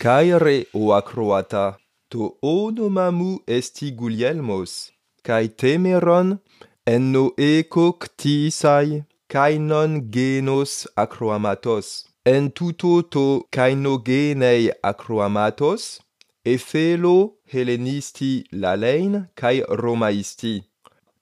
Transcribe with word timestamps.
Caere, 0.00 0.68
o 0.72 0.92
acroata, 0.92 1.76
to 2.08 2.36
o 2.40 2.70
esti 3.48 3.90
Gulielmos, 3.90 4.92
cae 5.24 5.48
temeron 5.48 6.38
enno 6.86 7.32
eco 7.36 7.94
ctisai, 7.94 9.04
cae 9.28 9.58
non 9.58 10.08
genos 10.08 10.86
acroamatos. 10.96 12.06
En 12.24 12.52
tuto 12.52 13.02
to 13.02 13.44
caino 13.50 13.98
genei 13.98 14.70
acroamatos, 14.84 15.98
Efelo 16.44 17.34
Hellenisti 17.52 18.44
lalein 18.52 19.28
cae 19.34 19.64
Romaisti, 19.68 20.62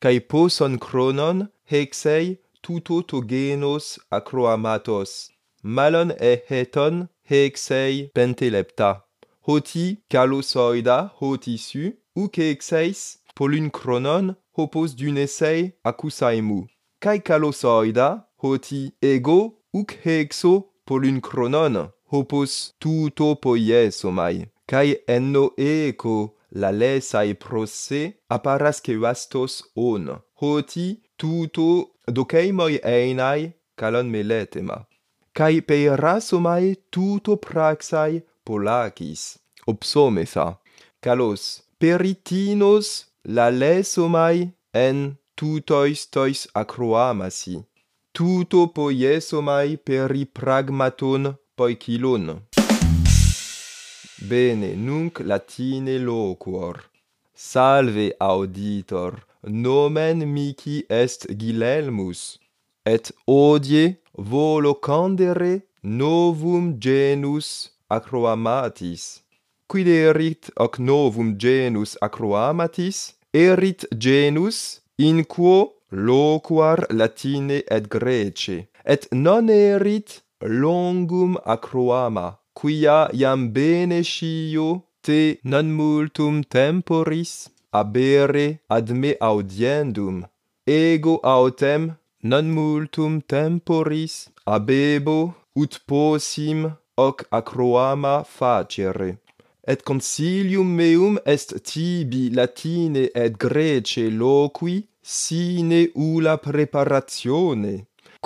cae 0.03 0.21
poson 0.21 0.79
cronon 0.79 1.49
hexei 1.65 2.39
tuto 2.61 3.01
to 3.01 3.23
genos 3.23 3.99
acroamatos. 4.13 5.31
Malon 5.63 6.13
e 6.21 6.43
heton 6.49 7.09
hexei 7.31 8.11
pentelepta. 8.15 9.03
Hoti 9.47 9.99
calosoida 10.11 11.11
hotisu, 11.21 11.93
uke 12.17 12.43
hexeis 12.51 13.19
polun 13.37 13.71
chronon 13.71 14.35
hopos 14.57 14.97
dunesei 14.97 15.73
acusaemu. 15.85 16.67
Kai 17.01 17.19
calosoida 17.21 18.09
hoti 18.43 18.93
ego 19.03 19.39
uc 19.75 19.91
hexo 20.05 20.53
polun 20.87 21.21
chronon 21.21 21.77
hopos 22.13 22.75
tuto 22.81 23.35
poiesomai. 23.43 24.47
Kai 24.67 24.97
enno 25.07 25.51
eco 25.57 26.35
la 26.51 26.71
lesai 26.73 27.35
prosse 27.35 28.03
apparas 28.29 28.81
que 28.81 28.97
vastos 28.97 29.63
on. 29.77 30.09
Hoti 30.41 31.03
tuto 31.19 31.69
doceimoi 32.09 32.81
einai 32.83 33.53
calon 33.77 34.11
meletema 34.11 34.87
kai 35.39 35.61
pe 35.69 35.79
rasumai 36.03 36.67
tuto 36.95 37.37
praxai 37.47 38.23
polacis, 38.47 39.23
obsometha, 39.73 40.47
kalos 41.05 41.43
peritinos 41.81 42.87
lalesomai 43.37 44.39
en 44.87 44.99
tutois 45.37 46.01
tois 46.15 46.41
acroamasi, 46.63 47.57
tuto 48.17 48.61
poiesomai 48.77 49.77
peri 49.87 50.25
pragmaton 50.39 51.35
poikilon. 51.57 52.27
Bene, 54.29 54.71
nunc 54.87 55.21
latine 55.21 55.99
loquor. 56.09 56.77
Salve 57.35 58.09
auditor, 58.19 59.13
nomen 59.45 60.25
mici 60.35 60.77
est 60.89 61.29
gilelmus 61.41 62.39
et 62.87 63.13
odie 63.27 63.99
volo 64.19 64.75
candere 64.75 65.63
novum 65.83 66.79
genus 66.79 67.71
acroamatis. 67.91 69.23
Quid 69.69 69.89
erit 69.89 70.51
hoc 70.57 70.79
novum 70.79 71.37
genus 71.39 71.97
acroamatis, 72.01 73.15
erit 73.33 73.85
genus 73.97 74.81
in 74.99 75.25
quo 75.25 75.75
loquar 75.91 76.87
latine 76.91 77.63
et 77.69 77.89
grece, 77.89 78.69
et 78.85 79.09
non 79.13 79.49
erit 79.49 80.23
longum 80.41 81.37
acroama, 81.45 82.39
quia 82.55 83.09
iam 83.13 83.51
bene 83.53 84.03
scio 84.03 84.83
te 85.03 85.39
non 85.45 85.71
multum 85.79 86.43
temporis 86.43 87.49
abere 87.73 88.61
ad 88.69 88.91
me 88.91 89.13
audiendum, 89.21 90.25
ego 90.67 91.21
autem 91.23 91.97
non 92.31 92.47
multum 92.57 93.15
temporis 93.33 94.15
abebo 94.55 95.19
ut 95.63 95.75
possim 95.89 96.61
hoc 96.99 97.19
acroama 97.39 98.17
facere. 98.37 99.11
Et 99.73 99.81
consilium 99.89 100.69
meum 100.79 101.15
est 101.25 101.51
tibi 101.69 102.31
latine 102.31 103.03
et 103.23 103.33
grece 103.45 104.05
loqui 104.21 104.77
sine 105.03 105.81
ula 105.95 106.35
preparatione 106.47 107.75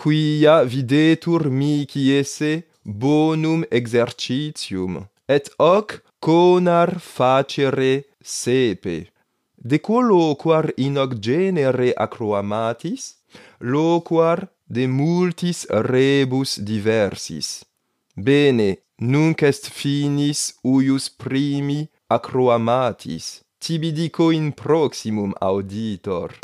quia 0.00 0.64
videtur 0.64 1.42
mihi 1.50 2.02
esse 2.20 2.52
bonum 2.84 3.64
exercitium. 3.70 4.94
Et 5.28 5.46
hoc 5.58 6.02
conar 6.20 6.90
facere 7.00 8.04
sepe 8.22 8.96
decolo 9.62 10.34
quar 10.36 10.72
inoc 10.76 11.18
genere 11.20 11.92
acroamatis, 11.96 13.14
loquar 13.60 14.48
de 14.66 14.86
multis 14.86 15.66
rebus 15.70 16.58
diversis. 16.58 17.64
Bene, 18.16 18.78
nunc 18.98 19.42
est 19.42 19.68
finis 19.68 20.54
uius 20.64 21.08
primi 21.08 21.88
acroamatis, 22.08 23.40
tibi 23.58 23.92
dico 23.92 24.30
in 24.30 24.52
proximum 24.52 25.32
auditor. 25.40 26.38